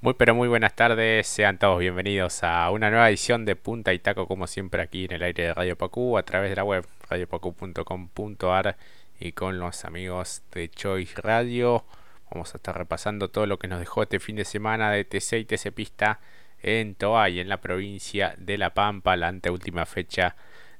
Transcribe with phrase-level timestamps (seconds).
[0.00, 3.98] Muy pero muy buenas tardes, sean todos bienvenidos a una nueva edición de Punta y
[3.98, 6.86] Taco como siempre aquí en el aire de Radio Pacú a través de la web
[7.10, 8.76] radiopacu.com.ar
[9.18, 11.84] y con los amigos de Choice Radio.
[12.30, 15.32] Vamos a estar repasando todo lo que nos dejó este fin de semana de TC
[15.40, 16.20] y TC Pista
[16.62, 20.36] en Toay, en la provincia de La Pampa, la anteúltima fecha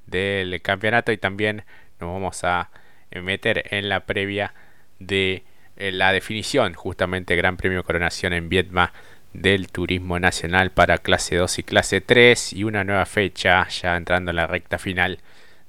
[0.06, 1.64] del campeonato y también
[1.98, 2.70] nos vamos a
[3.10, 4.54] meter en la previa
[5.00, 5.42] de
[5.78, 8.92] la definición justamente Gran Premio Coronación en Vietma
[9.32, 14.30] del Turismo Nacional para clase 2 y clase 3 y una nueva fecha ya entrando
[14.30, 15.18] en la recta final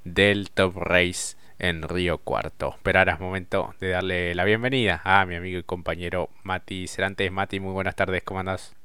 [0.04, 2.78] del Top Race en Río Cuarto.
[2.84, 7.32] Pero ahora es momento de darle la bienvenida a mi amigo y compañero Mati Cerantes.
[7.32, 8.79] Mati, muy buenas tardes, ¿cómo andás?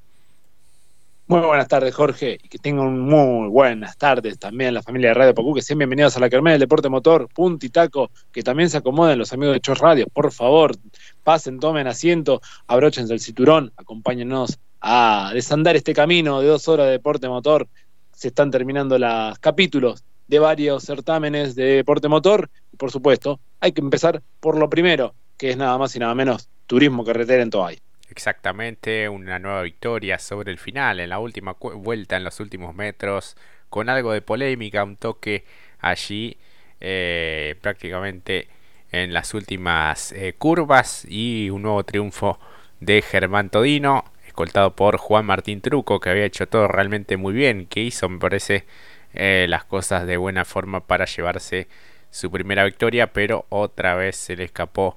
[1.26, 5.34] Muy buenas tardes, Jorge, y que tengan muy buenas tardes también la familia de Radio
[5.34, 8.76] Pacú, que sean bienvenidos a la Carmel del Deporte Motor, Punti Taco, que también se
[8.76, 10.76] acomoden los amigos de Chos Radio, por favor,
[11.22, 16.92] pasen, tomen asiento, abróchense el cinturón, acompáñenos a desandar este camino de dos horas de
[16.92, 17.68] deporte motor.
[18.12, 23.72] Se están terminando los capítulos de varios certámenes de deporte motor, y por supuesto, hay
[23.72, 27.48] que empezar por lo primero, que es nada más y nada menos turismo carretera en
[27.48, 27.78] Toay.
[28.16, 33.36] Exactamente, una nueva victoria sobre el final, en la última vuelta, en los últimos metros,
[33.68, 35.44] con algo de polémica, un toque
[35.80, 36.36] allí
[36.80, 38.46] eh, prácticamente
[38.92, 42.38] en las últimas eh, curvas y un nuevo triunfo
[42.78, 47.66] de Germán Todino, escoltado por Juan Martín Truco, que había hecho todo realmente muy bien,
[47.66, 48.64] que hizo, me parece,
[49.12, 51.66] eh, las cosas de buena forma para llevarse
[52.10, 54.96] su primera victoria, pero otra vez se le escapó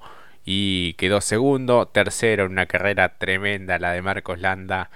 [0.50, 4.90] y quedó segundo, tercero en una carrera tremenda la de Marcos Landa,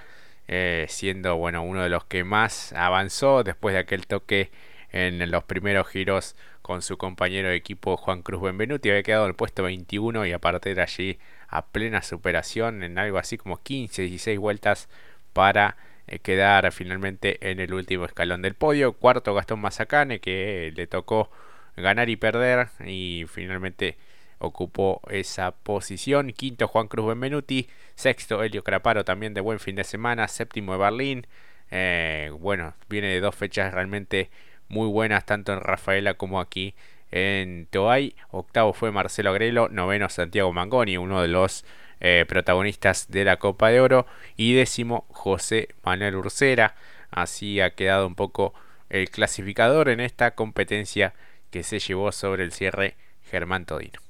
[0.47, 4.49] eh, siendo bueno uno de los que más avanzó después de aquel toque
[4.91, 9.29] en los primeros giros con su compañero de equipo Juan Cruz Benvenuti, había quedado en
[9.29, 13.61] el puesto 21 y a partir de allí a plena superación en algo así como
[13.61, 14.89] 15, 16 vueltas
[15.33, 18.93] para eh, quedar finalmente en el último escalón del podio.
[18.93, 21.29] Cuarto Gastón Mazacane que le tocó
[21.77, 23.97] ganar y perder y finalmente
[24.43, 26.33] ocupó esa posición.
[26.33, 27.67] Quinto, Juan Cruz Benvenuti.
[27.95, 30.27] Sexto, Helio Craparo, también de buen fin de semana.
[30.27, 31.27] Séptimo de Berlín.
[31.71, 34.29] Eh, bueno, viene de dos fechas realmente
[34.67, 36.75] muy buenas, tanto en Rafaela como aquí
[37.11, 38.15] en Toay.
[38.31, 39.69] Octavo fue Marcelo Agrelo.
[39.69, 41.65] Noveno, Santiago Mangoni, uno de los
[41.99, 44.05] eh, protagonistas de la Copa de Oro.
[44.35, 46.75] Y décimo, José Manuel Ursera.
[47.11, 48.53] Así ha quedado un poco
[48.89, 51.13] el clasificador en esta competencia
[51.49, 52.95] que se llevó sobre el cierre
[53.29, 54.02] Germán Todino.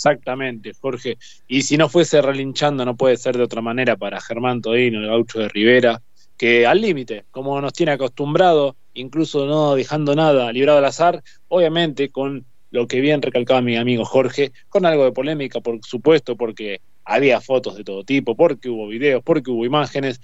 [0.00, 1.18] Exactamente, Jorge.
[1.46, 5.08] Y si no fuese relinchando, no puede ser de otra manera para Germán Todino, el
[5.08, 6.00] gaucho de Rivera,
[6.38, 12.08] que al límite, como nos tiene acostumbrado, incluso no dejando nada librado al azar, obviamente
[12.08, 16.80] con lo que bien recalcaba mi amigo Jorge, con algo de polémica, por supuesto, porque
[17.04, 20.18] había fotos de todo tipo, porque hubo videos, porque hubo imágenes,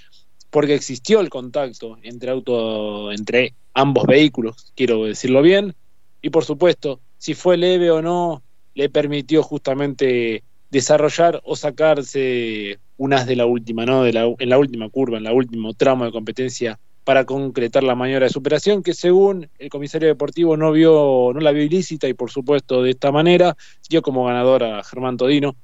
[0.49, 5.75] porque existió el contacto entre auto, entre ambos vehículos, quiero decirlo bien,
[6.23, 8.43] y por supuesto, si fue leve o no,
[8.77, 14.03] le permitió justamente desarrollar o sacarse unas de la última, ¿no?
[14.03, 17.95] De la, en la última curva, en la último tramo de competencia para concretar la
[17.95, 22.15] maniobra de superación que según el comisario deportivo no vio, no la vio ilícita y
[22.15, 23.57] por supuesto de esta manera
[23.89, 25.57] dio como ganador a Germán Todino.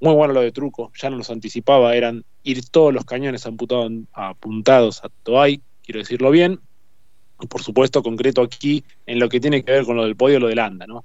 [0.00, 5.10] Muy bueno lo de truco, ya nos anticipaba, eran ir todos los cañones apuntados a
[5.22, 6.58] Toay, quiero decirlo bien,
[7.48, 10.48] por supuesto concreto aquí en lo que tiene que ver con lo del podio, lo
[10.48, 11.04] del ANDA, ¿no?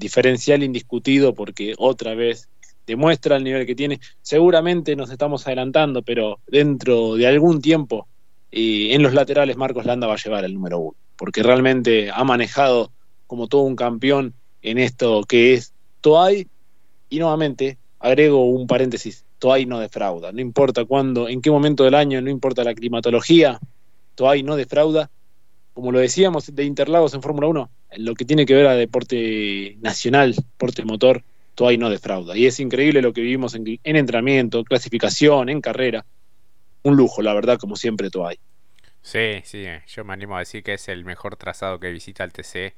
[0.00, 2.48] Diferencial indiscutido porque otra vez
[2.86, 4.00] demuestra el nivel que tiene.
[4.22, 8.08] Seguramente nos estamos adelantando, pero dentro de algún tiempo
[8.50, 12.24] eh, en los laterales Marcos Landa va a llevar el número uno, porque realmente ha
[12.24, 12.90] manejado
[13.28, 16.48] como todo un campeón en esto que es Toay.
[17.08, 21.94] Y nuevamente agrego un paréntesis, Toay no defrauda, no importa cuándo, en qué momento del
[21.94, 23.60] año, no importa la climatología,
[24.14, 25.10] Toay no defrauda
[25.80, 28.74] como lo decíamos, de Interlagos en Fórmula 1, en lo que tiene que ver a
[28.74, 31.24] deporte nacional, deporte motor,
[31.54, 32.36] Toay no defrauda.
[32.36, 36.04] Y es increíble lo que vivimos en, entrenamiento, clasificación, en carrera.
[36.82, 38.38] Un lujo, la verdad, como siempre Toay.
[39.00, 42.32] Sí, sí, yo me animo a decir que es el mejor trazado que visita el
[42.32, 42.74] TC,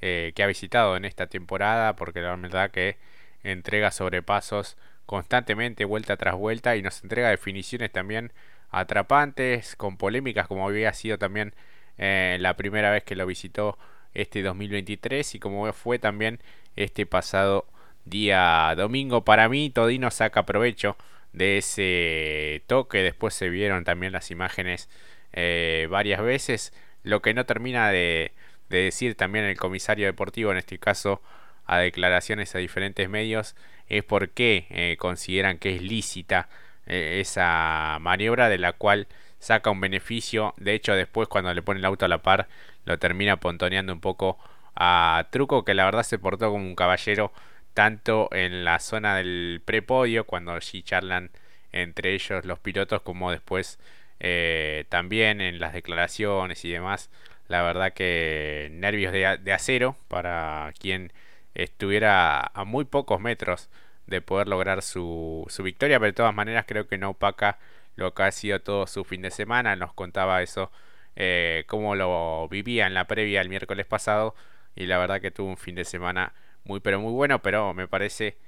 [0.00, 2.96] eh, que ha visitado en esta temporada, porque la verdad que
[3.44, 8.32] entrega sobrepasos constantemente, vuelta tras vuelta, y nos entrega definiciones también
[8.70, 11.54] atrapantes, con polémicas, como había sido también
[11.98, 13.78] eh, la primera vez que lo visitó
[14.14, 16.40] este 2023 y como fue también
[16.76, 17.66] este pasado
[18.04, 19.24] día domingo.
[19.24, 20.96] Para mí, Todino saca provecho
[21.32, 23.02] de ese toque.
[23.02, 24.88] Después se vieron también las imágenes
[25.32, 26.72] eh, varias veces.
[27.02, 28.32] Lo que no termina de,
[28.68, 31.20] decir también el comisario deportivo, en este caso
[31.66, 33.54] a declaraciones a diferentes medios,
[33.88, 36.48] es por qué eh, consideran que es lícita
[36.86, 39.06] esa maniobra de la cual
[39.42, 40.54] saca un beneficio.
[40.56, 42.48] De hecho, después cuando le pone el auto a la par,
[42.84, 44.38] lo termina pontoneando un poco
[44.76, 47.32] a Truco, que la verdad se portó como un caballero
[47.74, 51.30] tanto en la zona del prepodio, cuando allí charlan
[51.72, 53.78] entre ellos los pilotos, como después
[54.20, 57.10] eh, también en las declaraciones y demás.
[57.48, 61.12] La verdad que nervios de, acero para quien
[61.54, 63.68] estuviera a muy pocos metros
[64.06, 67.58] de poder lograr su, su victoria, pero de todas maneras creo que no opaca
[67.96, 69.76] lo que ha sido todo su fin de semana.
[69.76, 70.70] Nos contaba eso,
[71.16, 74.34] eh, cómo lo vivía en la previa el miércoles pasado
[74.74, 76.32] y la verdad que tuvo un fin de semana
[76.64, 78.38] muy pero muy bueno, pero me parece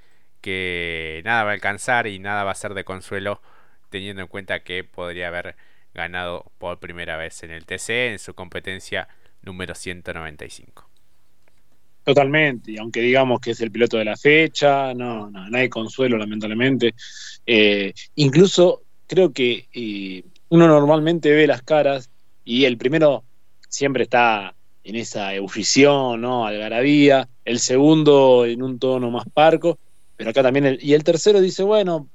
[0.41, 3.43] que nada va a alcanzar y nada va a ser de consuelo
[3.91, 5.57] teniendo en cuenta que podría haber
[5.95, 9.09] ganado por primera vez en el TC en su competencia
[9.43, 10.89] número 195.
[12.05, 16.19] Totalmente, y aunque digamos que es el piloto de la fecha, no, no, hay consuelo,
[16.19, 16.95] lamentablemente.
[17.47, 22.11] Eh, incluso creo que eh, uno normalmente ve las caras
[22.45, 23.25] y el primero
[23.69, 24.55] siempre está
[24.85, 26.47] en esa ebullición, ¿no?
[26.47, 29.79] Algarabía, el segundo en un tono más parco,
[30.17, 32.09] pero acá también, el, y el tercero dice, bueno,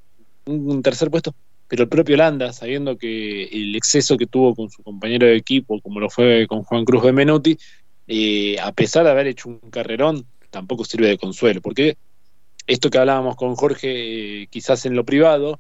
[0.46, 1.34] un, tercer puesto,
[1.68, 5.82] pero el propio Landa, sabiendo que el exceso que tuvo con su compañero de equipo,
[5.82, 7.58] como lo fue con Juan Cruz Benvenuti,
[8.08, 11.98] eh, a pesar de haber hecho un carrerón, tampoco sirve de consuelo, porque
[12.68, 15.60] esto que hablábamos con Jorge, eh, quizás en lo privado,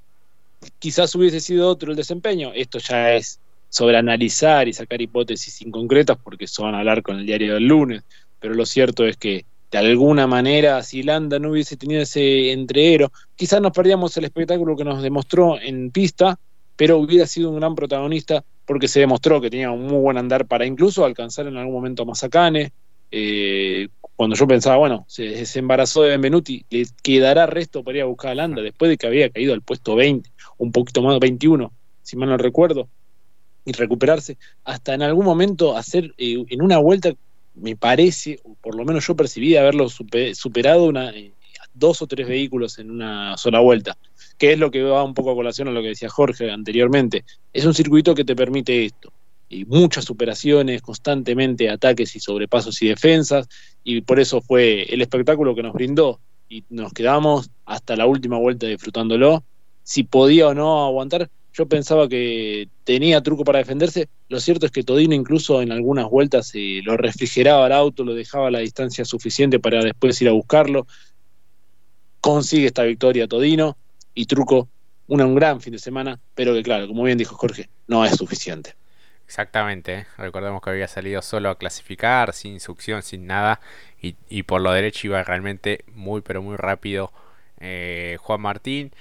[0.79, 3.39] quizás hubiese sido otro el desempeño, esto ya es
[3.69, 7.67] sobre analizar y sacar hipótesis inconcretas, porque eso van a hablar con el diario del
[7.67, 8.03] lunes,
[8.39, 13.11] pero lo cierto es que de alguna manera, si Landa no hubiese tenido ese entreero,
[13.35, 16.39] quizás nos perdíamos el espectáculo que nos demostró en pista,
[16.75, 20.47] pero hubiera sido un gran protagonista porque se demostró que tenía un muy buen andar
[20.47, 22.71] para incluso alcanzar en algún momento a Mazacane.
[23.11, 28.07] Eh, cuando yo pensaba, bueno, se, embarazó de Benvenuti, le quedará resto para ir a
[28.07, 30.29] buscar a Landa después de que había caído al puesto 20,
[30.59, 31.73] un poquito más, 21,
[32.03, 32.87] si mal no recuerdo,
[33.65, 37.13] y recuperarse, hasta en algún momento hacer eh, en una vuelta,
[37.55, 41.33] me parece, por lo menos yo percibí haberlo superado eh,
[41.73, 43.97] dos o tres vehículos en una sola vuelta
[44.39, 47.25] que es lo que va un poco a colación a lo que decía Jorge anteriormente.
[47.53, 49.11] Es un circuito que te permite esto.
[49.49, 53.49] Y muchas superaciones, constantemente ataques y sobrepasos y defensas,
[53.83, 56.21] y por eso fue el espectáculo que nos brindó.
[56.47, 59.43] Y nos quedamos hasta la última vuelta disfrutándolo.
[59.89, 64.07] Si podía o no aguantar, yo pensaba que tenía truco para defenderse.
[64.27, 68.13] Lo cierto es que Todino incluso en algunas vueltas eh, lo refrigeraba el auto, lo
[68.13, 70.85] dejaba a la distancia suficiente para después ir a buscarlo.
[72.21, 73.77] Consigue esta victoria Todino
[74.13, 74.69] y Truco
[75.07, 78.75] un gran fin de semana, pero que claro, como bien dijo Jorge, no es suficiente.
[79.25, 80.07] Exactamente, ¿eh?
[80.19, 83.59] recordemos que había salido solo a clasificar, sin succión, sin nada,
[83.99, 87.11] y, por lo derecho iba realmente muy, pero muy rápido
[87.59, 88.91] eh, Juan Martín.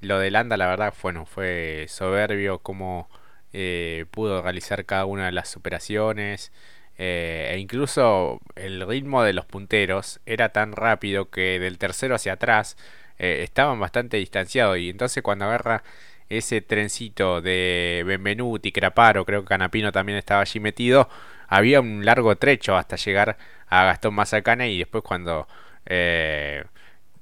[0.00, 3.08] Lo de Landa, la verdad, bueno, fue soberbio como
[3.52, 6.52] eh, pudo realizar cada una de las superaciones.
[6.98, 12.76] e incluso el ritmo de los punteros era tan rápido que del tercero hacia atrás
[13.18, 15.82] eh, estaban bastante distanciados y entonces cuando agarra
[16.28, 21.08] ese trencito de Benvenuti, Craparo, creo que Canapino también estaba allí metido,
[21.48, 23.38] había un largo trecho hasta llegar
[23.68, 25.48] a Gastón Mazacane y después cuando
[25.86, 26.64] eh,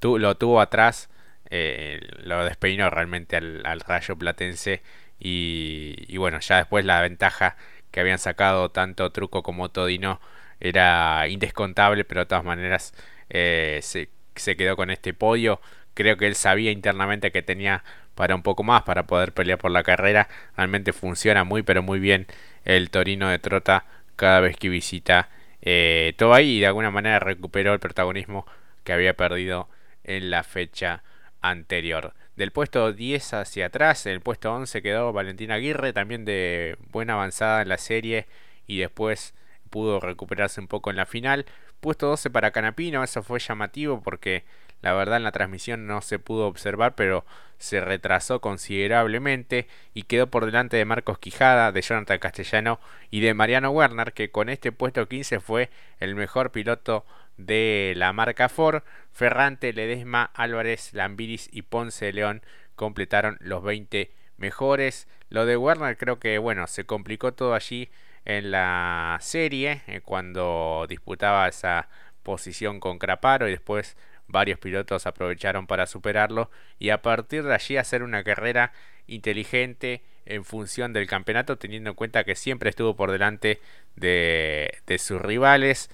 [0.03, 1.09] lo tuvo atrás
[1.51, 4.83] eh, lo despeinó realmente al, rayo platense
[5.19, 7.57] y, bueno, ya después la ventaja
[7.91, 10.21] que habían sacado tanto Truco como Todino
[10.61, 12.95] era indescontable, pero de todas maneras
[13.29, 15.61] se, se quedó con este podio
[15.95, 17.85] creo que él sabía internamente que tenía
[18.15, 20.29] para un poco más para poder pelear por la carrera.
[20.57, 22.27] Realmente funciona muy pero muy bien
[22.65, 23.87] el Torino de Trota
[24.17, 25.31] cada vez que visita
[25.63, 28.47] eh, ahí y de alguna manera recuperó el protagonismo
[28.85, 29.69] que había perdido
[30.05, 31.03] en la fecha
[31.45, 32.15] anterior.
[32.37, 37.63] Del puesto 10 hacia atrás, el puesto 11 quedó Valentina Aguirre, también de buena avanzada
[37.63, 38.27] en la serie
[38.67, 39.35] y después
[39.69, 41.45] pudo recuperarse un poco en la final.
[41.81, 44.45] Puesto 12 para Canapino, eso fue llamativo porque
[44.81, 47.27] la verdad en la transmisión no se pudo observar, pero
[47.59, 53.35] se retrasó considerablemente y quedó por delante de Marcos Quijada, de Jonathan Castellano y de
[53.35, 55.71] Mariano Werner, que con este puesto 15 fue
[56.01, 57.05] el mejor piloto
[57.37, 58.83] de la marca Ford.
[59.13, 62.43] Ferrante, Ledesma, Álvarez, Lambiris y Ponce de León
[62.75, 65.09] completaron los 20 mejores.
[65.29, 67.91] Lo de Werner creo que bueno, se complicó todo allí
[68.25, 71.89] en la serie eh, cuando disputaba esa
[72.23, 77.77] posición con Craparo y después varios pilotos aprovecharon para superarlo y a partir de allí
[77.77, 78.73] hacer una carrera
[79.07, 83.61] inteligente en función del campeonato teniendo en cuenta que siempre estuvo por delante
[83.97, 85.91] de, sus rivales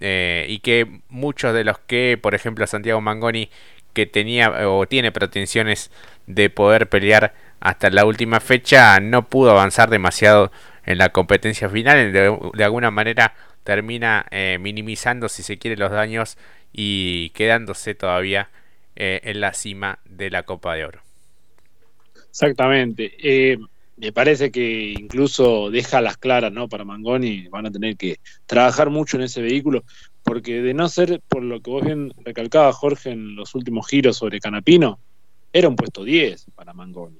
[0.00, 3.50] eh, y que muchos de los que por ejemplo Santiago Mangoni
[3.92, 5.90] que tenía o tiene pretensiones
[6.26, 10.50] de poder pelear hasta la última fecha, no pudo avanzar demasiado
[10.84, 12.12] en la competencia final.
[12.12, 13.34] De, alguna manera
[13.64, 16.38] termina eh, minimizando, si se quiere, los daños
[16.72, 18.50] y quedándose todavía
[18.96, 21.00] eh, en la cima de la Copa de Oro.
[22.30, 23.12] Exactamente.
[23.18, 23.58] Eh,
[23.96, 26.68] me parece que incluso deja las claras ¿no?
[26.68, 29.84] para Mangoni, van a tener que trabajar mucho en ese vehículo,
[30.22, 34.16] porque de no ser por lo que vos bien recalcaba Jorge en los últimos giros
[34.16, 34.98] sobre Canapino,
[35.52, 37.18] era un puesto 10 para Mangoni.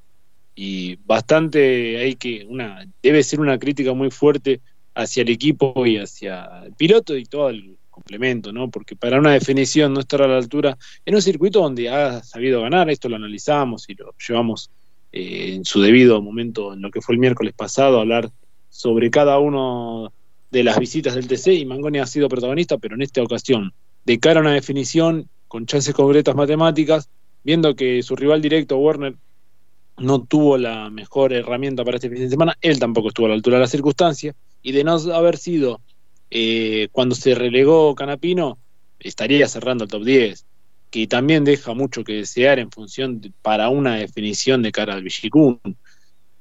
[0.55, 4.61] Y bastante hay que, una, debe ser una crítica muy fuerte
[4.95, 8.71] hacia el equipo y hacia el piloto y todo el complemento, ¿no?
[8.71, 12.63] Porque para una definición no estar a la altura en un circuito donde ha sabido
[12.63, 14.71] ganar, esto lo analizamos y lo llevamos
[15.13, 18.31] eh, en su debido momento, en lo que fue el miércoles pasado, hablar
[18.71, 20.13] sobre cada uno
[20.51, 23.73] de las visitas del TC y Mangoni ha sido protagonista, pero en esta ocasión,
[24.05, 27.09] de cara a una definición con chances concretas matemáticas,
[27.45, 29.15] viendo que su rival directo, Werner,
[29.99, 33.35] no tuvo la mejor herramienta para este fin de semana, él tampoco estuvo a la
[33.35, 35.81] altura de la circunstancia, y de no haber sido
[36.31, 38.59] eh, cuando se relegó Canapino,
[38.99, 40.47] estaría cerrando el top 10,
[40.93, 45.59] que también deja mucho que desear en función para una definición de cara al Villicún.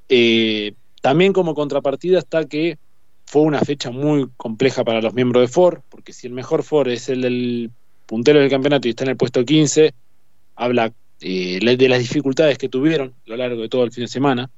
[0.09, 2.77] Eh, también como contrapartida está que
[3.25, 6.89] fue una fecha muy compleja para los miembros de Ford, porque si el mejor Ford
[6.89, 7.71] es el del
[8.05, 9.93] puntero del campeonato y está en el puesto 15,
[10.57, 10.91] habla
[11.21, 14.49] eh, de las dificultades que tuvieron a lo largo de todo el fin de semana,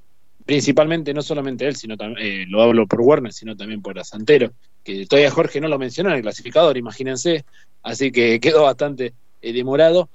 [0.43, 4.51] principalmente no solamente él, sino también, eh, lo hablo por Werner, sino también por Asantero,
[4.83, 7.45] que todavía Jorge no lo mencionó en el clasificador, imagínense,
[7.83, 9.13] así que quedó bastante
[9.51, 10.09] demorado.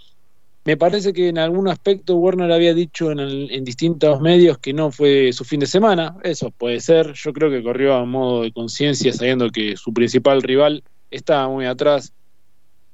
[0.64, 4.90] Me parece que en algún aspecto Werner había dicho en, en, distintos medios que no
[4.90, 8.52] fue su fin de semana, eso puede ser, yo creo que corrió a modo de
[8.52, 12.12] conciencia sabiendo que su principal rival estaba muy atrás.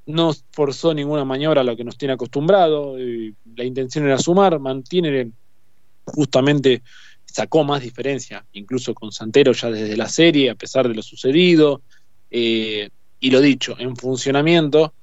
[0.05, 5.31] No forzó ninguna maniobra a lo que nos tiene acostumbrado, la intención era sumar, mantiene
[6.05, 6.81] justamente
[7.25, 11.81] sacó más diferencia, incluso con Santero ya desde la serie, a pesar de lo sucedido,
[12.31, 12.89] eh,
[13.19, 14.93] y lo dicho, en funcionamiento,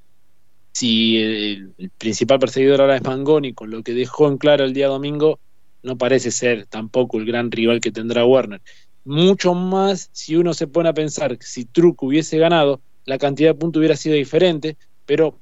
[0.72, 4.88] si el, principal perseguidor ahora es Mangoni, con lo que dejó en claro el día
[4.88, 5.38] domingo,
[5.82, 8.62] no parece ser tampoco el gran rival que tendrá Werner.
[9.04, 13.50] Mucho más si uno se pone a pensar que si Truco hubiese ganado, la cantidad
[13.50, 15.38] de puntos hubiera sido diferente, pero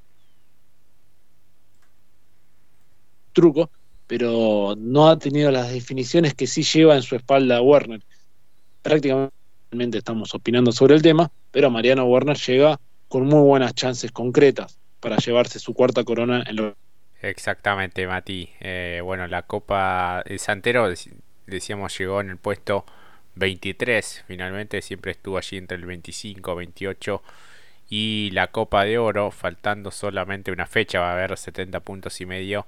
[3.32, 3.70] truco,
[4.06, 8.02] pero no ha tenido las definiciones que sí lleva en su espalda Werner.
[8.82, 14.80] Prácticamente estamos opinando sobre el tema, pero Mariano Werner llega con muy buenas chances concretas
[15.00, 16.76] para llevarse su cuarta corona en lo
[17.23, 18.50] Exactamente, Mati.
[18.61, 20.90] Eh, bueno, la Copa el Santero,
[21.47, 22.87] decíamos, llegó en el puesto
[23.35, 24.25] 23.
[24.26, 27.23] Finalmente siempre estuvo allí entre el 25 28
[27.90, 32.26] y la Copa de Oro, faltando solamente una fecha, va a haber 70 puntos y
[32.26, 32.66] medio.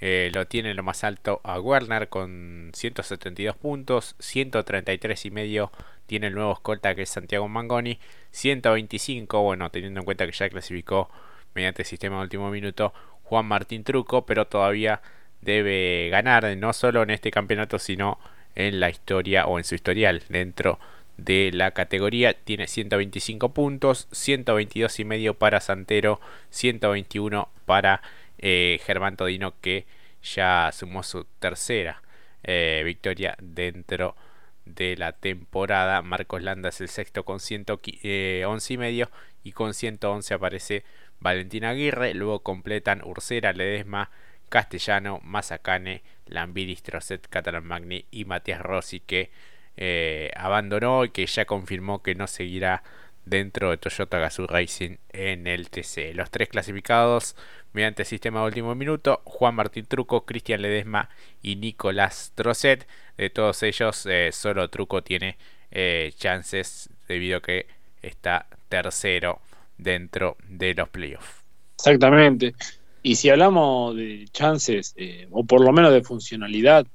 [0.00, 5.72] Eh, lo tiene lo más alto a Werner con 172 puntos, 133 y medio
[6.06, 7.98] tiene el nuevo escolta que es Santiago Mangoni,
[8.32, 11.08] 125, bueno, teniendo en cuenta que ya clasificó
[11.54, 12.92] mediante sistema de último minuto
[13.24, 15.00] Juan Martín Truco, pero todavía
[15.40, 18.18] debe ganar no solo en este campeonato, sino
[18.54, 20.78] en la historia o en su historial dentro
[21.16, 22.34] de la categoría.
[22.34, 26.20] Tiene 125 puntos, 122 y medio para Santero,
[26.50, 28.02] 121 para
[28.38, 29.86] eh, Germán Todino que
[30.22, 32.02] ya sumó su tercera
[32.42, 34.16] eh, victoria dentro
[34.64, 36.02] de la temporada.
[36.02, 39.10] Marcos Landa es el sexto con 111 eh, y medio
[39.42, 40.84] y con 111 aparece
[41.24, 42.14] Valentina Aguirre.
[42.14, 44.10] Luego completan Ursera, Ledesma,
[44.50, 49.30] Castellano, Mazacane, Lambiris, Trocet, Catalan Magni y Matías Rossi que
[49.76, 52.84] eh, abandonó y que ya confirmó que no seguirá
[53.24, 56.12] dentro de Toyota Gazoo Racing en el TC.
[56.14, 57.36] Los tres clasificados
[57.72, 61.08] mediante sistema de último minuto, Juan Martín Truco, Cristian Ledesma
[61.42, 62.86] y Nicolás Trocet.
[63.16, 65.38] De todos ellos, eh, solo Truco tiene
[65.70, 67.66] eh, chances debido a que
[68.02, 69.40] está tercero
[69.78, 71.44] dentro de los playoffs.
[71.76, 72.54] Exactamente.
[73.02, 74.94] Y si hablamos de chances,
[75.30, 76.86] o por lo menos de funcionalidad,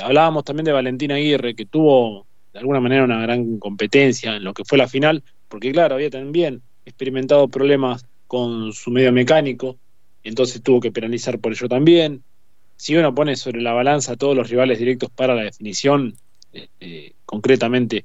[0.00, 4.54] hablábamos también de Valentina Aguirre, que tuvo de alguna manera una gran competencia en lo
[4.54, 9.76] que fue la final, porque claro, había también experimentado problemas con su medio mecánico,
[10.22, 12.22] entonces tuvo que penalizar por ello también.
[12.76, 16.16] Si uno pone sobre la balanza a todos los rivales directos para la definición,
[16.52, 18.04] eh, concretamente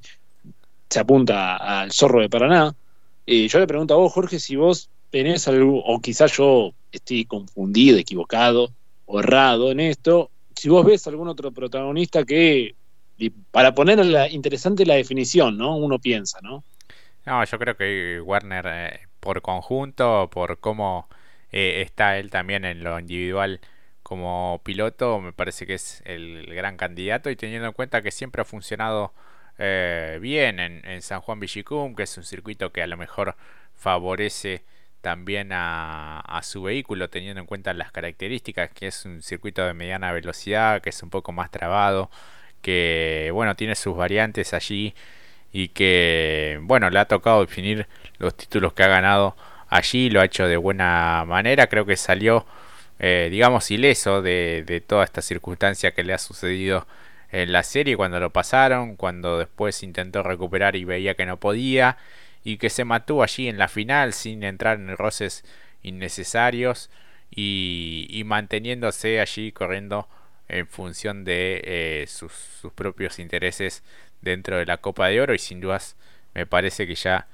[0.88, 2.74] se apunta al zorro de Paraná.
[3.26, 7.98] Yo le pregunto a vos, Jorge, si vos tenés algo, o quizás yo estoy confundido,
[7.98, 8.70] equivocado
[9.18, 12.74] errado en esto, si vos ves algún otro protagonista que,
[13.50, 13.98] para poner
[14.30, 15.76] interesante la definición, ¿no?
[15.76, 16.62] Uno piensa, ¿no?
[17.26, 21.08] No, yo creo que Warner, eh, por conjunto, por cómo
[21.52, 23.60] eh, está él también en lo individual
[24.02, 28.42] como piloto, me parece que es el gran candidato y teniendo en cuenta que siempre
[28.42, 29.12] ha funcionado
[29.58, 33.36] eh, bien en, San Juan Villicum, que es un circuito que a lo mejor
[33.76, 34.62] favorece
[35.00, 40.12] también a, su vehículo teniendo en cuenta las características que es un circuito de mediana
[40.12, 42.10] velocidad que es un poco más trabado
[42.62, 44.94] que bueno tiene sus variantes allí
[45.52, 47.86] y que bueno le ha tocado definir
[48.18, 49.36] los títulos que ha ganado
[49.70, 51.68] allí lo ha hecho de buena manera.
[51.68, 52.46] Creo que salió
[52.98, 56.86] eh, digamos ileso de, de toda esta circunstancia que le ha sucedido
[57.32, 61.96] en la serie cuando lo pasaron cuando después intentó recuperar y veía que no podía
[62.44, 65.44] y que se mató allí en la final sin entrar en roces
[65.82, 66.90] innecesarios
[67.30, 70.08] y, manteniéndose allí corriendo
[70.48, 72.32] en función de eh, sus,
[72.74, 73.84] propios intereses
[74.20, 75.96] dentro de la Copa de Oro y sin dudas
[76.34, 77.28] me parece que ya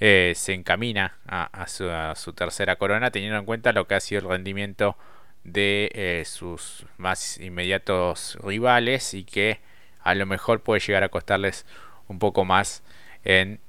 [0.00, 4.28] eh, se encamina a, su, tercera corona teniendo en cuenta lo que ha sido el
[4.28, 4.96] rendimiento
[5.44, 9.60] de eh, sus más inmediatos rivales y que
[10.00, 11.66] a lo mejor puede llegar a costarles
[12.08, 12.82] un poco más
[13.24, 13.60] en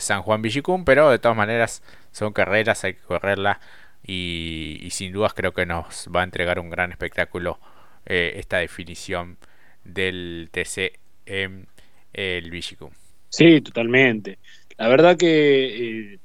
[0.00, 3.60] San Juan Villicum, pero de todas maneras son carreras, hay que correrla
[4.08, 7.58] y, sin dudas creo que nos va a entregar un gran espectáculo
[8.06, 9.36] eh, esta definición
[9.84, 11.66] del TC en
[12.14, 12.90] el Vigicum.
[13.28, 14.38] Sí, totalmente.
[14.78, 16.18] La verdad que eh,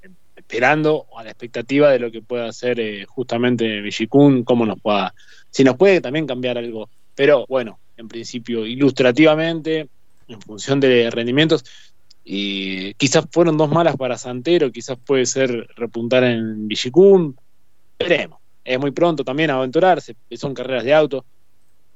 [0.48, 5.14] esperando a la expectativa de lo que pueda hacer eh, justamente Vigicum, cómo nos pueda,
[5.50, 6.90] si nos puede también cambiar algo.
[7.16, 9.88] Pero bueno, en principio, ilustrativamente,
[10.28, 11.64] en función de rendimientos,
[12.26, 17.36] y quizás fueron dos malas para Santero, quizás puede ser repuntar en Vigicum,
[18.00, 18.40] veremos.
[18.64, 21.26] Es muy pronto también aventurarse, son carreras de auto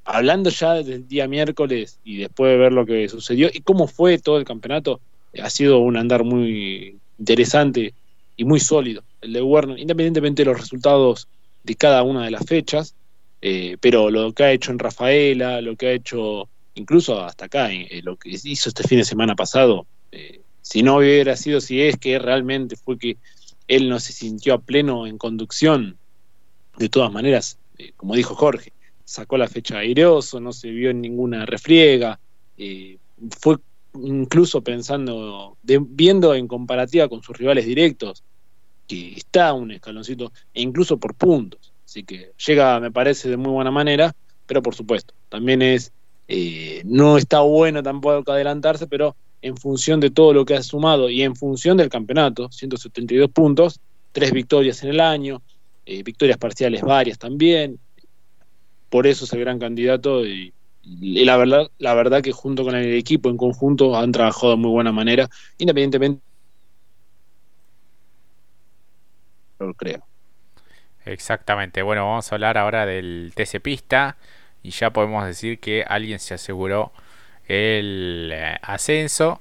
[0.08, 4.18] hablando ya del día miércoles y después de ver lo que sucedió y cómo fue
[4.18, 5.02] todo el campeonato,
[5.42, 7.94] ha sido un andar muy interesante
[8.38, 11.28] y muy sólido el de Werner, independientemente de los resultados
[11.64, 12.96] de cada una de las fechas,
[13.42, 17.72] eh, pero lo que ha hecho en Rafaela, lo que ha hecho incluso hasta acá,
[17.74, 21.82] eh, lo que hizo este fin de semana pasado, eh, si no hubiera sido, si
[21.82, 23.18] es que realmente fue que
[23.68, 25.98] él no se sintió a pleno en conducción,
[26.78, 27.58] de todas maneras,
[27.96, 28.72] como dijo Jorge,
[29.04, 32.20] sacó la fecha aireoso, no se vio en ninguna refriega,
[33.40, 33.58] fue
[34.04, 38.24] incluso pensando, viendo en comparativa con sus rivales directos,
[38.88, 41.74] que está un escaloncito, e incluso por puntos.
[41.86, 45.92] Así que llega, me parece, de muy buena manera, pero por supuesto, también es,
[46.28, 51.10] eh, no está bueno tampoco adelantarse, pero en función de todo lo que ha sumado
[51.10, 53.80] y en función del campeonato, 172 puntos,
[54.12, 55.42] tres victorias en el año,
[55.86, 57.80] eh, victorias parciales varias también,
[58.90, 60.54] por eso es el gran candidato y,
[61.02, 64.72] la verdad la verdad que junto con el equipo en conjunto han trabajado de muy
[64.72, 66.22] buena manera independientemente
[69.60, 70.06] lo creo.
[71.06, 71.82] Exactamente.
[71.82, 74.18] Bueno vamos a hablar ahora del TC Pista
[74.62, 76.92] y ya podemos decir que alguien se aseguró
[77.48, 79.40] el eh, ascenso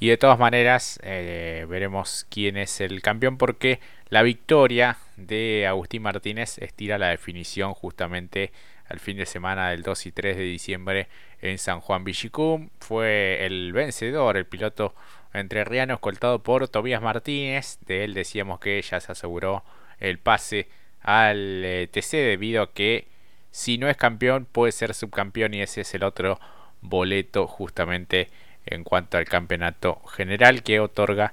[0.00, 6.02] y de todas maneras eh, veremos quién es el campeón porque la victoria de Agustín
[6.02, 8.52] Martínez estira la definición justamente
[8.88, 11.08] al fin de semana del 2 y 3 de diciembre
[11.40, 12.70] en San Juan Villicum.
[12.80, 14.94] Fue el vencedor, el piloto
[15.32, 17.78] entrerriano escoltado por Tobías Martínez.
[17.86, 19.64] De él decíamos que ya se aseguró
[20.00, 20.68] el pase
[21.02, 23.08] al eh, TC debido a que
[23.50, 26.38] si no es campeón puede ser subcampeón y ese es el otro
[26.80, 28.28] boleto justamente
[28.66, 31.32] en cuanto al campeonato general que otorga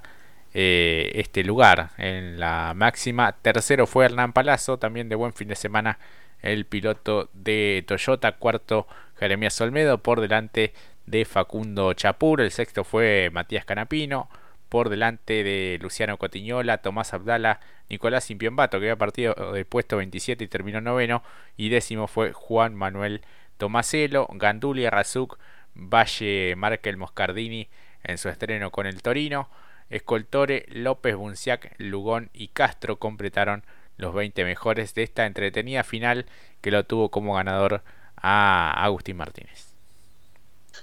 [0.54, 3.32] eh, este lugar en la máxima.
[3.32, 5.98] Tercero fue Hernán Palazzo, también de buen fin de semana
[6.42, 8.86] el piloto de Toyota, cuarto
[9.18, 10.72] Jeremías Olmedo, por delante
[11.06, 14.28] de Facundo Chapur, el sexto fue Matías Canapino,
[14.68, 20.44] por delante de Luciano Cotiñola, Tomás Abdala, Nicolás Impiombato, que había partido del puesto 27
[20.44, 21.22] y terminó noveno,
[21.56, 23.22] y décimo fue Juan Manuel
[23.58, 25.38] Tomaselo, Gandulia Razuk,
[25.74, 27.68] Valle Markel Moscardini
[28.02, 29.48] en su estreno con el Torino,
[29.90, 33.64] Escoltore, López Bunciac, Lugón y Castro completaron
[33.98, 36.26] los 20 mejores de esta entretenida final
[36.60, 37.82] que lo tuvo como ganador
[38.16, 39.66] a Agustín Martínez.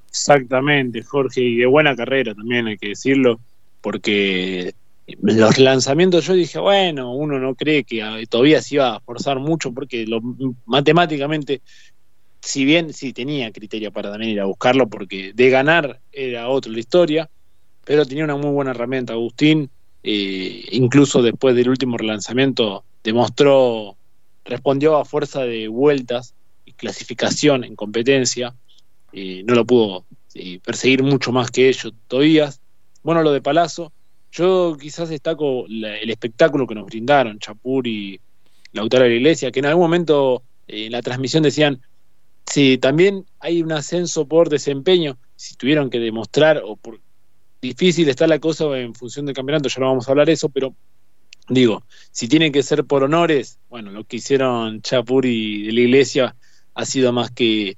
[0.09, 3.39] Exactamente, Jorge, y de buena carrera también hay que decirlo,
[3.81, 4.73] porque
[5.21, 9.73] los lanzamientos yo dije, bueno, uno no cree que todavía se iba a forzar mucho,
[9.73, 10.21] porque lo,
[10.65, 11.61] matemáticamente,
[12.41, 16.71] si bien sí tenía criterio para también ir a buscarlo, porque de ganar era otra
[16.71, 17.29] la historia,
[17.83, 19.69] pero tenía una muy buena herramienta Agustín,
[20.03, 23.95] eh, incluso después del último relanzamiento demostró,
[24.45, 26.33] respondió a fuerza de vueltas
[26.65, 28.55] y clasificación en competencia,
[29.13, 30.05] no lo pudo
[30.63, 32.51] perseguir mucho más que ellos todavía.
[33.03, 33.91] Bueno, lo de Palazzo,
[34.31, 38.19] yo quizás destaco el espectáculo que nos brindaron Chapur y,
[38.73, 41.81] Lautaro de la Iglesia, que en algún momento eh, en la transmisión decían,
[42.45, 46.99] si también hay un ascenso por desempeño, si tuvieron que demostrar o por
[47.61, 50.75] difícil está la cosa en función del campeonato, ya no vamos a hablar eso, pero
[51.49, 55.79] digo, si tienen que ser por honores, bueno, lo que hicieron Chapur y de la
[55.81, 56.35] Iglesia
[56.73, 57.77] ha sido más que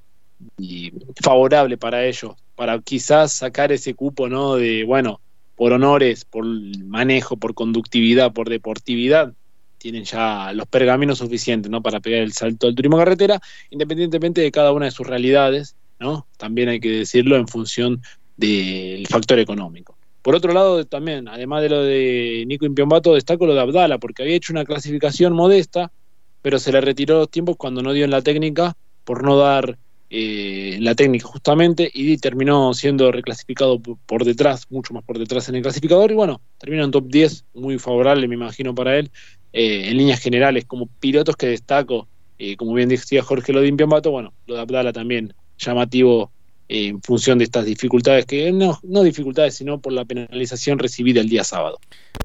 [1.22, 4.56] favorable para ellos, para quizás sacar ese cupo, ¿no?
[4.56, 5.20] De, bueno,
[5.56, 9.34] por honores, por manejo, por conductividad, por deportividad,
[9.78, 11.82] tienen ya los pergaminos suficientes, ¿no?
[11.82, 16.28] Para pegar el salto al turismo carretera, independientemente de cada una de sus realidades, ¿no?
[16.38, 18.02] También hay que decirlo en función
[18.36, 19.98] del factor económico.
[20.26, 24.24] Por otro lado, también, además de lo de Nico Impiombato, destaco lo de Abdala, porque
[24.24, 25.92] había hecho una clasificación modesta,
[26.42, 29.78] pero se le retiró los tiempos cuando no dio en la técnica por no dar
[30.10, 35.58] eh, la técnica justamente y terminó siendo reclasificado por detrás, mucho más por detrás en
[35.58, 39.12] el clasificador y bueno, terminó en top 10, muy favorable me imagino para él,
[39.54, 42.08] eh, en líneas generales, como pilotos que destaco,
[42.40, 46.32] eh, como bien decía Jorge lo de Impiombato, bueno, lo de Abdala también llamativo
[46.68, 51.30] en función de estas dificultades, que no, no dificultades, sino por la penalización recibida el
[51.30, 51.80] día sábado.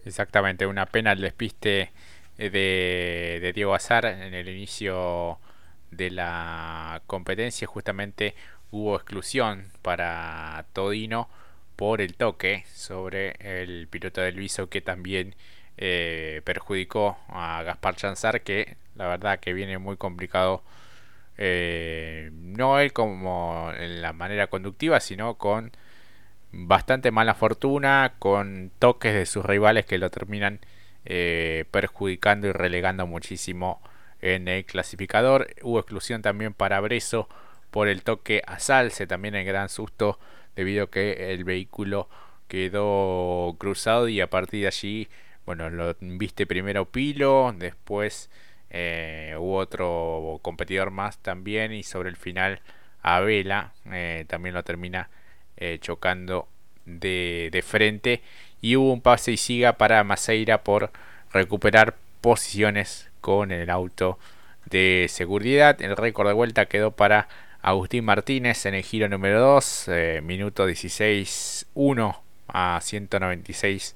[0.04, 1.90] Exactamente, una pena el despiste
[2.36, 5.38] de, de Diego Azar en el inicio
[5.90, 8.34] de la competencia justamente
[8.70, 11.28] hubo exclusión para Todino
[11.76, 15.34] por el toque sobre el piloto del Viso que también
[15.76, 20.62] eh, perjudicó a Gaspar Chanzar que la verdad que viene muy complicado
[21.42, 25.72] eh, no él como en la manera conductiva sino con
[26.52, 30.60] bastante mala fortuna con toques de sus rivales que lo terminan
[31.06, 33.80] eh, perjudicando y relegando muchísimo
[34.20, 35.48] en el clasificador.
[35.62, 37.26] Hubo exclusión también para Breso
[37.70, 40.18] por el toque a Salce, también en gran susto
[40.56, 42.10] debido a que el vehículo
[42.48, 45.08] quedó cruzado y a partir de allí,
[45.46, 48.28] bueno, lo viste primero Pilo, después
[48.70, 52.60] eh, hubo otro competidor más también y sobre el final
[53.02, 55.08] a Vela eh, también lo termina
[55.56, 56.48] eh, chocando
[56.86, 58.22] de, de, frente
[58.60, 60.90] y hubo un pase y siga para Maceira por
[61.32, 64.18] recuperar posiciones con el auto
[64.66, 65.80] de seguridad.
[65.82, 67.28] El récord de vuelta quedó para
[67.62, 72.16] Agustín Martínez en el giro número 2, eh, minuto 16.1
[72.48, 73.94] a 196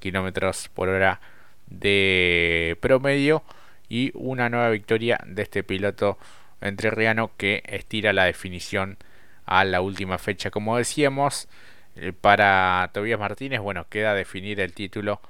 [0.00, 1.20] kilómetros por hora
[1.68, 3.42] de promedio
[3.88, 6.18] y una nueva victoria de este piloto
[6.60, 8.98] entrerriano que estira la definición
[9.46, 11.48] a la última fecha como decíamos
[11.96, 15.20] eh, para Tobias Martínez bueno queda definir el título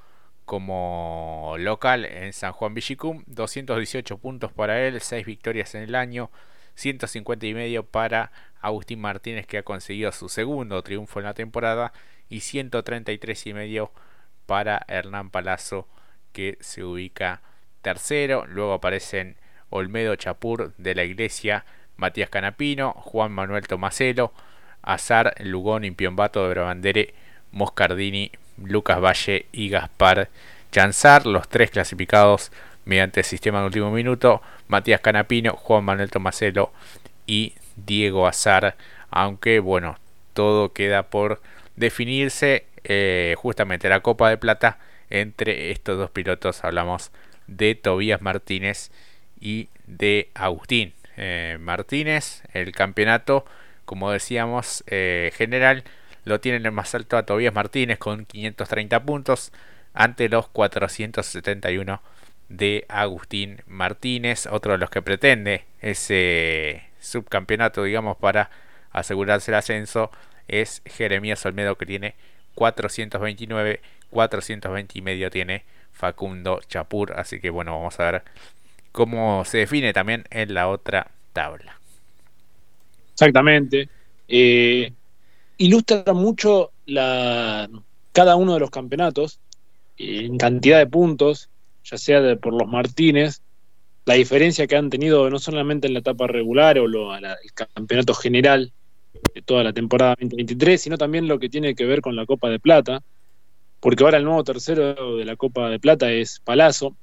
[0.44, 3.24] como local en San Juan Villicum.
[3.26, 6.30] 218 puntos para él, 6 victorias en el año,
[6.74, 11.92] 150 y medio para Agustín Martínez que ha conseguido su segundo triunfo en la temporada
[12.28, 13.92] y 133 y medio
[14.46, 15.88] para Hernán Palazzo
[16.32, 17.42] que se ubica
[17.84, 18.46] tercero.
[18.48, 19.36] Luego aparecen
[19.70, 21.64] Olmedo Chapur de la Iglesia,
[21.96, 24.32] Matías Canapino, Juan Manuel Tomaselo,
[24.82, 27.14] Azar, Lugón, Impiombato de Brabandere,
[27.52, 30.28] Moscardini, Lucas Valle y Gaspar
[30.72, 32.50] Chanzar, los tres clasificados
[32.84, 36.72] mediante el sistema de último minuto, Matías Canapino, Juan Manuel Tomaselo
[37.26, 38.76] y Diego Azar,
[39.10, 39.98] aunque bueno,
[40.32, 41.40] todo queda por
[41.76, 44.78] definirse eh, justamente la Copa de Plata
[45.10, 47.12] entre estos dos pilotos, hablamos
[47.46, 48.90] de Tobías Martínez
[49.40, 53.44] y de Agustín eh, Martínez, el campeonato,
[53.84, 55.84] como decíamos, eh, general
[56.24, 59.52] lo tienen en más alto a Tobías Martínez con 530 puntos
[59.92, 62.02] ante los 471
[62.48, 68.50] de Agustín Martínez, otro de los que pretende ese subcampeonato, digamos, para
[68.90, 70.10] asegurarse el ascenso,
[70.48, 72.14] es Jeremías Olmedo que tiene
[72.54, 73.80] 429,
[74.10, 78.22] 420 y medio tiene Facundo Chapur, así que bueno, vamos a ver
[78.92, 81.78] cómo se define también en la otra tabla.
[83.12, 83.88] Exactamente.
[84.28, 84.92] Eh,
[85.56, 87.68] ilustra mucho la,
[88.12, 89.38] cada uno de los campeonatos
[89.96, 91.48] en cantidad de puntos,
[91.84, 93.40] ya sea por los Martínez,
[94.04, 98.14] la diferencia que han tenido no solamente en la etapa regular o lo, el campeonato
[98.14, 98.72] general
[99.34, 102.48] de toda la temporada 2023, sino también lo que tiene que ver con la Copa
[102.50, 103.02] de Plata,
[103.84, 106.96] porque ahora el nuevo tercero de la Copa de Plata es Palazzo,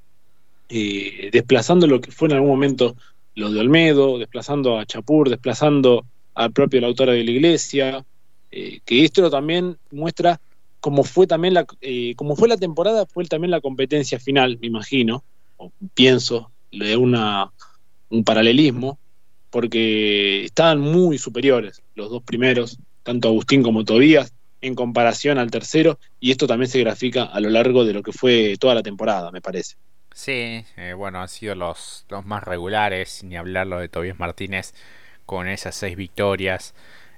[0.68, 2.96] desplazando lo que fue en algún momento
[3.36, 8.04] lo de Olmedo, desplazando a Chapur, desplazando al propio Lautaro de la Iglesia,
[8.50, 10.40] eh, que esto también muestra
[10.80, 15.22] cómo fue también la, eh, fue la temporada, fue también la competencia final, me imagino,
[15.58, 17.52] o pienso, de una,
[18.08, 18.98] un paralelismo,
[19.50, 24.32] porque estaban muy superiores los dos primeros, tanto Agustín como Tobías,
[24.62, 28.12] en comparación al tercero, y esto también se grafica a lo largo de lo que
[28.12, 29.76] fue toda la temporada, me parece.
[30.14, 34.74] Sí, eh, bueno, han sido los, los más regulares, ni hablarlo de Tobias Martínez
[35.26, 36.74] con esas seis victorias,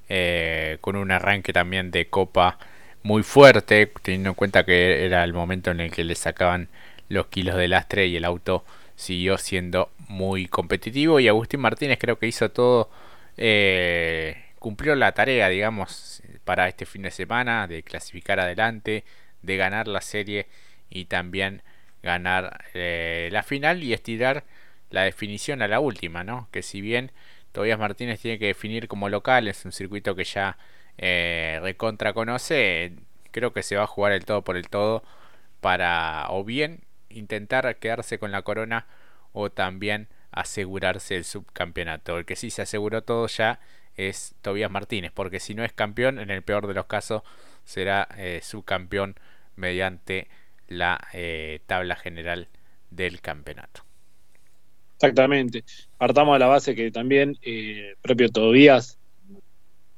[0.09, 2.59] eh, con un arranque también de Copa
[3.03, 6.69] muy fuerte, teniendo en cuenta que era el momento en el que le sacaban
[7.09, 8.65] los kilos de lastre y el auto
[8.97, 12.91] siguió siendo muy competitivo y Agustín Martínez creo que hizo todo,
[13.37, 19.05] eh, cumplió la tarea, digamos, para este fin de semana de clasificar adelante,
[19.43, 20.47] de ganar la serie
[20.91, 21.63] y también
[22.03, 24.45] ganar eh, la final y estirar
[24.91, 26.49] la definición a la última, ¿no?
[26.53, 27.13] Que si bien
[27.53, 30.59] Tobias Martínez tiene que definir como local, es un circuito que ya
[30.99, 32.93] eh, recontra conoce,
[33.31, 35.03] creo que se va a jugar el todo por el todo
[35.61, 38.87] para o bien intentar quedarse con la corona
[39.33, 42.19] o también asegurarse el subcampeonato.
[42.19, 43.61] El que sí se aseguró todo ya
[43.97, 47.23] es Tobias Martínez, porque si no es campeón, en el peor de los casos
[47.65, 49.17] será eh, subcampeón
[49.57, 50.29] mediante
[50.69, 52.49] la eh, tabla general
[52.91, 53.83] del campeonato.
[54.97, 55.65] Exactamente.
[55.99, 58.99] Partamos de la base que también eh, propio Tobías,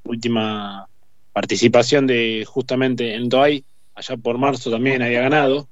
[0.05, 0.89] última
[1.33, 5.69] participación de justamente en Toay, allá por marzo también había ganado.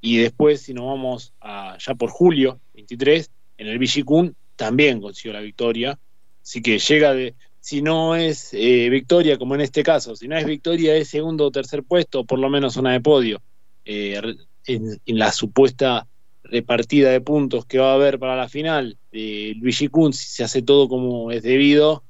[0.00, 5.32] Y después, si nos vamos a, ya por julio 23, en el Vigicún también consiguió
[5.32, 5.98] la victoria.
[6.46, 10.38] Así que llega de, si no es eh, victoria, como en este caso, si no
[10.38, 13.42] es victoria, es segundo o tercer puesto, por lo menos zona de podio.
[13.84, 14.20] Eh,
[14.68, 16.06] en, la supuesta
[16.44, 20.44] repartida de puntos que va a haber para la final, eh, Luigi Kun, si se
[20.44, 22.04] hace todo como es debido,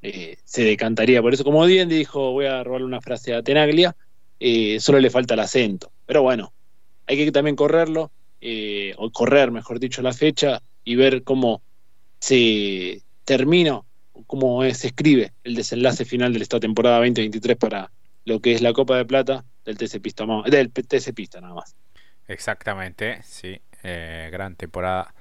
[0.00, 1.20] eh, se decantaría.
[1.20, 3.94] Por eso, como bien dijo, voy a robarle una frase a Tenaglia,
[4.78, 5.92] solo le falta el acento.
[6.06, 6.54] Pero bueno,
[7.06, 8.10] hay que también correrlo,
[8.96, 11.60] o correr, mejor dicho, la fecha y ver cómo
[12.18, 13.82] se termina,
[14.26, 17.90] cómo se escribe el desenlace final de esta temporada 2023 para
[18.24, 21.74] lo que es la Copa de Plata del TC Pista, del TC Pista nada más.
[22.28, 25.12] Exactamente, sí, eh, gran temporada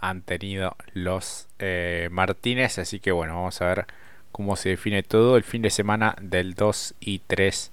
[0.00, 3.86] han tenido los eh, Martínez, así que bueno, vamos a ver
[4.32, 7.70] cómo se define todo el fin de semana del 2 y 3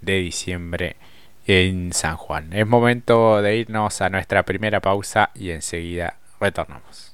[0.00, 0.96] de diciembre
[1.46, 2.52] en San Juan.
[2.52, 7.07] Es momento de irnos a nuestra primera pausa y enseguida retornamos.